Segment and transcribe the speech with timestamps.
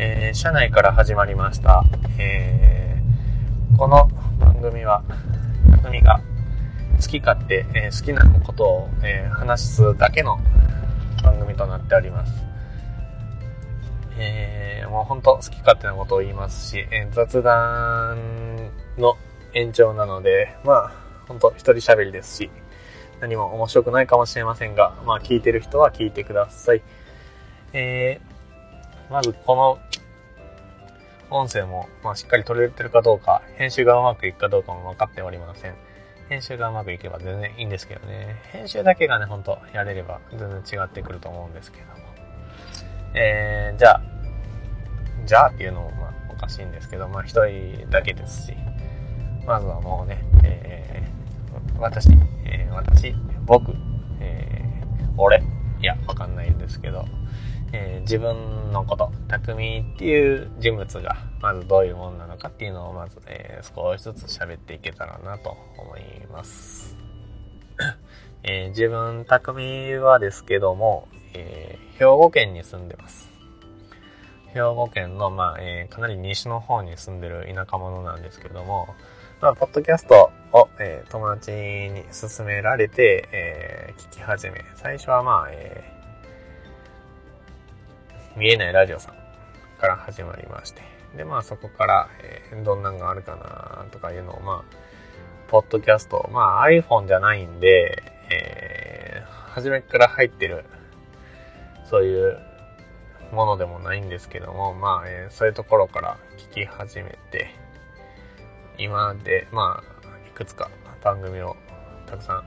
[0.00, 1.82] えー、社内から始まりました、
[2.20, 4.08] えー、この
[4.38, 5.02] 番組は、
[5.82, 6.20] 匠が
[7.02, 10.38] 好き勝手、えー、好きなことを、え、話すだけの
[11.24, 12.44] 番組となっております。
[14.20, 19.16] え、もう本当好き勝手なことを言いますし、え、雑談の
[19.52, 20.92] 延長なので、まあ、
[21.26, 22.50] 本当一人喋りですし、
[23.20, 26.82] 何も面白くないかもしれませんが、まあ聞いてる人は聞いてください。
[27.72, 29.78] えー、まずこの
[31.30, 35.74] 音声も、まあ、しっかり取れてるかどうか、編集がうまくいくかどうかも分かっておりません。
[36.28, 38.36] 編集がうまくいけば全然いいんですけどね。
[38.52, 41.92] 編集だけがね、ほんとやれれば全然違ってくると思うんですけども。
[43.14, 44.02] えー、じゃあ、
[45.24, 48.54] じゃあっていうのもまあおかしいんですけど、まあ一人だけですし、
[49.46, 52.10] まずはもうね、えー、私、
[52.44, 53.14] えー、私、
[53.46, 53.72] 僕、
[54.20, 55.42] えー、俺、
[55.80, 57.06] いや、わかんないんですけど、
[57.72, 66.96] えー、自分のこと、匠っていう人物が、まずどういうもんなのかっていうのを、まず、えー、少しずつ喋っていけたらなと思います。
[68.42, 73.28] えー、自分、匠はですけども、え兵庫県に住んでます。
[74.54, 78.88] 兵庫県の、まあ、えかなり西の方に住んでる田舎者なんですけども、
[79.42, 85.97] まあ、ポッドキャストを、え友達に勧められて、え聞き始め、最初はまあ、え
[88.38, 89.14] 見えないラジオさん
[89.80, 90.82] から始まりまして。
[91.16, 94.76] で、まあそこから、えー、どんなんがあるかなとかいうのを、まあ、
[95.48, 100.64] ポッドキャスト、まあ iPhone じゃないんで、えー、初めから入ってる、
[101.84, 102.38] そういう
[103.32, 106.18] ものでもないんですけども、まあ、えー、そういうところから
[106.52, 107.50] 聞き始めて、
[108.78, 110.70] 今で、まあ、いくつか
[111.02, 111.56] 番組を
[112.06, 112.44] たくさん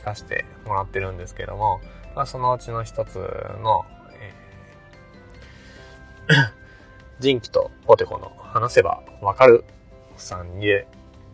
[0.00, 1.80] 聞かせてもらってるんですけども、
[2.14, 3.16] まあ、そのうちの一つ
[3.62, 3.84] の、
[7.22, 9.64] 人気とポテコの話せばわかる。
[10.16, 10.66] さんに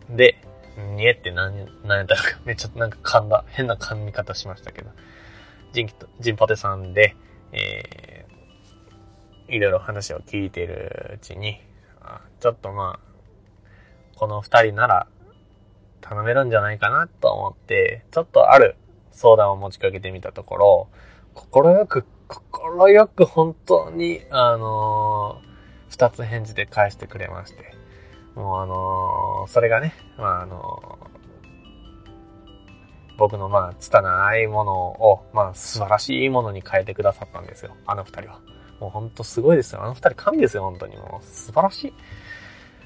[0.09, 0.37] で、
[0.95, 4.89] にえって何、何やったか、めっちゃなんか噛んだ、変な噛み方しましたけど、
[5.73, 7.15] 人気と、ジンポテさんで、
[7.51, 11.59] えー、いろいろ話を聞いてるうちに、
[12.39, 15.07] ちょっとまあ、この二人なら
[16.01, 18.75] 頼めるんじゃないかなと思って、ちょっとある
[19.11, 20.87] 相談を持ちかけてみたところ、
[21.33, 25.48] 心よく心よく本当に、あのー、
[25.89, 27.73] 二つ返事で返してくれまして。
[28.35, 31.09] もうあのー、それがね、まああのー、
[33.17, 37.75] 僕のまあ、拙いものを、まあ、素晴らしいものに変えてくださったんですよ。
[37.85, 38.39] あの二人は。
[38.79, 39.83] もう本当すごいですよ。
[39.83, 40.95] あの二人神ですよ、本当に。
[40.95, 41.93] もう素晴らしい。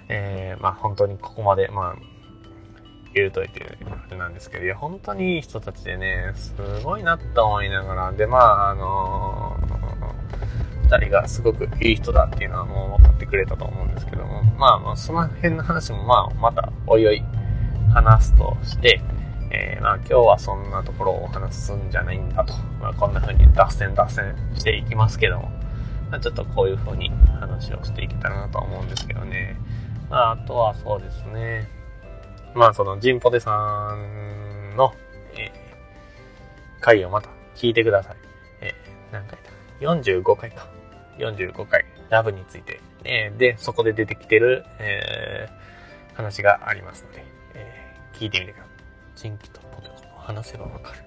[0.10, 1.96] えー、まあ本当にここまで、まあ、
[3.14, 9.83] 言うといてあれなんですけど、いや、本当にいい人たちでね、すごいなと思いながら、で、まあ、あのー、
[10.94, 17.24] 二人がすごくいい人だっていうのはもう分かってくれたと思うんですけども、まあ、まあ、その辺の話も、まあ、また、おいおい、
[17.94, 19.02] 話すとして、
[19.52, 25.52] えー、まあ、今日はそんなところをお話すんじゃないんだと、まあ、こんな風に脱線脱線していきますけども、
[26.12, 27.10] まあ、ちょっとこういう風に
[27.40, 29.58] 話をしていけたらなと思うんですけどね。
[30.10, 31.68] まあ、あとはそうですね。
[32.56, 34.94] まあそのジンポテさんの、
[35.36, 38.16] えー、回をまた聞いてください。
[38.62, 40.73] えー、何回だ ?45 回か。
[41.18, 42.80] 45回、ラブについて。
[43.06, 47.26] えー、で、そこで出てきてる、えー、話がありますので、
[47.56, 48.74] えー、聞いてみてください。
[49.16, 51.04] ジンキとポテコを話せばわかる。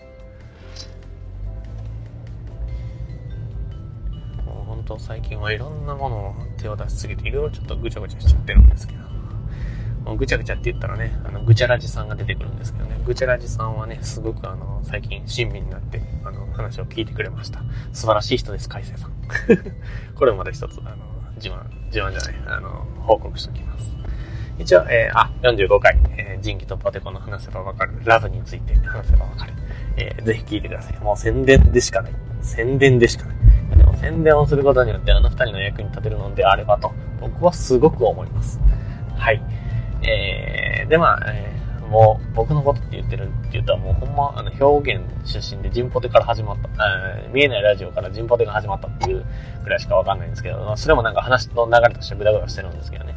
[4.44, 9.06] もう本当最近はいろんなものを手を出しすぎて、いろいろちょっとぐちゃぐちゃしちゃってるんですけど。
[10.06, 17.62] もうぐちゃぐちゃって言ったらね、あの、ぐちゃらじさんが出てくるんですけどね、ぐちゃらじさんはね、すごくあの、最近親身になって、あの、話を聞いてくれました。
[17.92, 19.12] 素晴らしい人です、海星さん。
[20.14, 20.96] これもまた一つ、あの、
[21.36, 23.96] 自慢、自慢じゃない、あの、報告しておきます。
[24.58, 29.52] 一応、えー、あ、45回、えー、人気とポテコの話せばわかる、ラブについて話せばわかる。
[29.98, 30.98] えー、ぜひ聞いてください。
[31.00, 32.12] もう宣伝でしかない。
[32.40, 33.36] 宣伝でしかない。
[33.76, 38.60] でも宣伝をすることによってあの二人の役に立てるのであればと、僕はすごく思います。
[39.16, 39.42] はい。
[40.02, 41.55] えー、で、まあ、えー、
[41.86, 49.24] もう、僕のことって言ってるって言ったらもうほんま、あの、表現出身でジンポテから始まった、えー、見えないラジオからジンポテが始まったっていう
[49.62, 53.14] ぐらいしかわかんないんですけど、それもなんか話の流れとしてグダグダしてるんですけどね。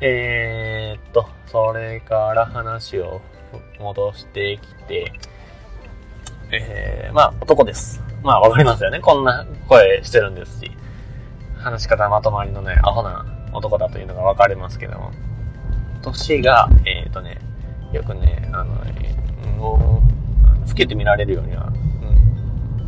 [0.00, 3.20] えー、っと、それから話を
[3.78, 5.12] 戻してきて、
[6.52, 8.02] えー、まあ、男です。
[8.22, 9.00] まあ、わかりますよね。
[9.00, 10.70] こんな声してるんですし、
[11.56, 15.12] 話し方まとまりのね、アホな男だというのがわかりますけども。
[16.02, 17.38] 年が、えっ、ー、とね、
[17.92, 20.02] よくね、あの、えー、も
[20.64, 21.72] う、老けて見られるようには、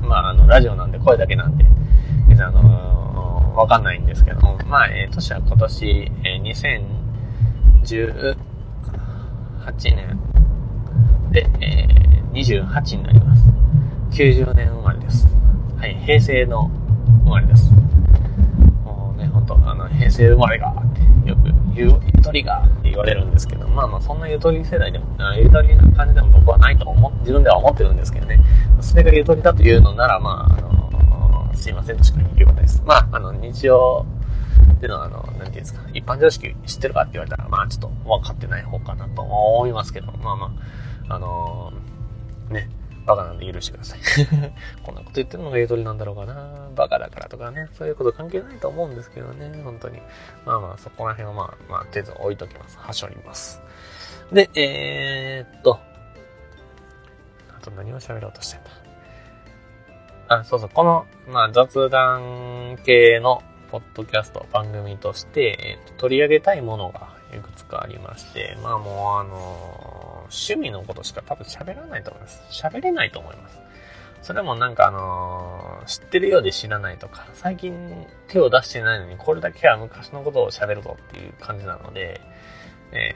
[0.02, 1.64] うん、まあ、あの、ラジオなんで声だけなんで、
[2.28, 6.42] 別にあのわかんないんですけども、まあ、えー、年は今年、えー、
[7.84, 8.36] 2018
[9.96, 10.18] 年
[11.30, 13.42] で、えー、28になります。
[14.12, 15.26] 90年生まれです。
[15.76, 16.70] はい、平成の
[17.24, 17.70] 生まれです。
[18.84, 20.81] もうね、ほんと、あの、平成生まれが、
[21.74, 21.92] ゆ
[22.22, 28.38] とりがって言われるんですけど、まあまあ、そんなゆとり世代でも、ゆとりな感じでも僕はないと思自分では思ってるんですけどね。
[28.80, 32.82] それがゆとりだというのなら、まあ、あのすいませんとしか言うことです。
[32.84, 34.04] まあ、あの、日常
[34.80, 40.52] での、あの、なんていうんですか、一般常識知ってるかって言われたら、まあ、ちょっと分かってない方かなと思いますけど、まあま
[41.08, 41.72] あ、あの、
[42.50, 42.68] ね、
[43.06, 44.00] バカなんで許してください。
[44.82, 46.70] こんなこと言ってるのがゆとりなんだろうかな。
[46.74, 47.68] バカだからとかね。
[47.72, 49.60] そういうこと関係ないと思うんですけどね。
[49.62, 50.00] 本当に。
[50.44, 52.78] まあまあ、そこら辺はまあ、まあ、と置いときます。
[52.78, 53.60] はしょります。
[54.32, 55.78] で、えー、っと。
[57.56, 58.70] あと何を喋ろうとしてんだ。
[60.28, 60.68] あ、そうそう。
[60.68, 69.91] この、まあ、雑談系のポッドキャスト番組として、えー、取り上げたいものがいくつかありまして、まあもうあのー
[70.32, 72.42] 趣味のことしか多分喋らないと思います。
[72.50, 73.60] 喋れないと思います。
[74.22, 82.20] それもなんかあのー、知ってるようで知らないとか、最近手を出してないのにこれだけは昔のことを喋るぞっていう感じなので、
[82.92, 83.12] え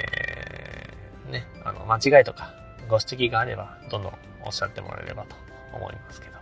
[1.29, 2.53] ー、ね、あの、間違いとか
[2.89, 4.13] ご指摘があれば、どんどん
[4.45, 5.37] おっしゃってもらえればと
[5.73, 6.39] 思いますけども。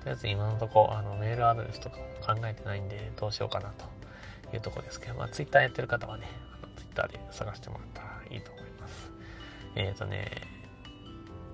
[0.00, 1.96] とりあえず今のところ、あの、メールアドレスとか
[2.34, 3.84] 考えてないんで、どうしようかなと
[4.56, 6.26] いうとこですけど、まあ、ツイッターやってる方はね、
[6.60, 8.71] あのツイッターで探してもらったらいいと思います。
[9.76, 10.30] えっ、ー、とね、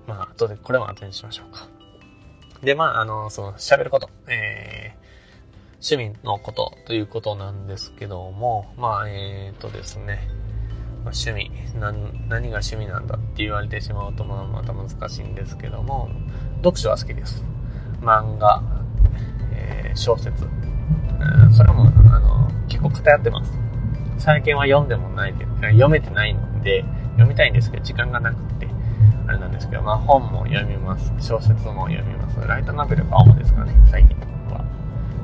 [0.07, 1.67] まあ、後で、これも後にしましょうか。
[2.63, 10.27] で、まあ、あの、その、喋ること、えー、趣味のことということなんですけども、まあ、えっ、ー、とですね、
[11.05, 16.09] まあ、趣味何、何が趣味なんだって言われてしまうと、まあ、また難しいんですけども、
[16.57, 17.43] 読書は好きです。
[18.01, 18.61] 漫画、
[19.53, 23.53] えー、小説、うん、それも、あの、結構偏ってます。
[24.17, 26.83] 最近は読んでもないで、読めてないので、
[27.19, 28.67] 読みたいんですけど、時間がなくて、
[29.27, 31.11] あれなんですけど、まあ本も読みます。
[31.19, 32.47] 小説も読みます。
[32.47, 34.17] ライトノベルが主ですかね、最近
[34.49, 34.63] は。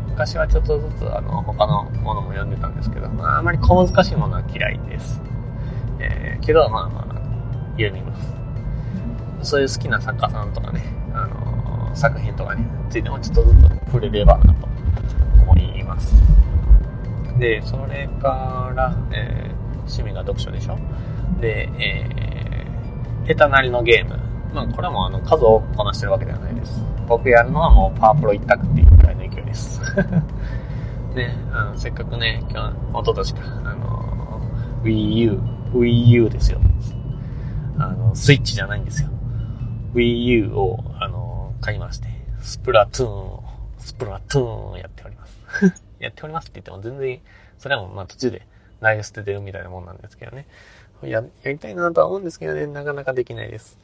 [0.10, 5.22] 昔はちょっとずつ、あの、他のものも読んでたんですけど、まああまり小難しいものは嫌いです。
[6.00, 7.16] えー、けど、まあまあ、
[7.78, 8.14] 読みま
[9.42, 9.50] す。
[9.50, 10.84] そういう好きな作家さんとかね、
[11.14, 14.68] あのー、作品とかについてもちょっとずつ触れればなと
[15.44, 16.14] 思います。
[17.40, 20.78] で、それから、えー、趣味が読書でしょ
[21.40, 24.20] で、えー、下手なりのゲーム。
[24.54, 26.82] まあ、これもあの、数多くこなしてるわけではないです。
[27.08, 29.82] 僕やるのはもうパワープロ一択っていうくらいの勢いです。
[31.14, 34.42] ね、あの、せっかくね、今日、おととしか、あの、
[34.84, 35.40] Wii U、
[35.74, 36.60] Wii U ですよ。
[37.78, 39.10] あの、スイッチじゃないんですよ。
[39.94, 42.08] Wii U を、あの、買いまして、
[42.40, 43.44] スプラトゥーンを、
[43.78, 45.42] スプラトゥーンをやっております。
[46.00, 47.20] やっておりますって言っても全然、
[47.58, 48.48] それはもうまあ途中で
[48.82, 50.48] 投げ捨ててるみたいなもんなんですけどね。
[51.04, 53.80] や、やりたいなとは思うんですけどね、なかなかできないです。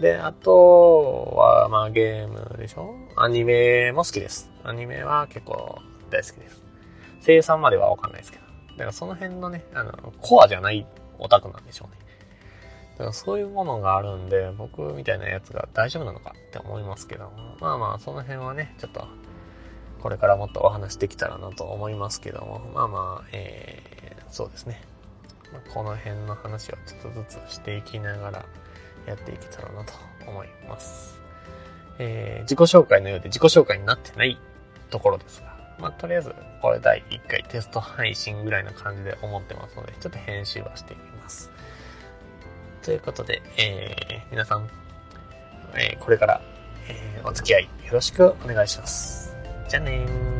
[0.00, 2.94] で、あとは、まあゲームでしょ？
[3.16, 4.50] アニメも好きです。
[4.62, 5.78] アニメは結構
[6.10, 6.62] 大好きです。
[7.26, 8.44] 声優さんまではわかんないですけど。
[8.44, 10.86] だからその辺のね、あの、コアじゃない
[11.18, 11.98] オタクなんでしょうね。
[12.92, 17.56] だからそういうものがあるんで、僕みたいなやつが大丈夫なのかって思いますけども。
[17.60, 19.04] まあまあ、その辺はね、ちょっと、
[20.00, 22.60] これからもっとお話できたらなと思いますけども。
[22.72, 24.80] まあまあ、えー、そうですね。
[25.72, 28.46] この辺の話をちょっとずつしていきながら
[29.06, 29.92] やっていけたらなと
[30.26, 31.20] 思います。
[31.98, 34.38] えー、自己紹介のようで自己紹介になってない
[34.90, 41.50] ところですが、まあ、とりあえず、これ第1回テスト配信ぐらいの感じで思ってますので、ちょっと編集はしてみます。
[42.82, 44.68] ということで、えー、皆さん、
[45.74, 46.40] えー、これから、
[46.88, 49.36] えー、お付き合いよろしくお願いします。
[49.68, 50.37] じゃあねー。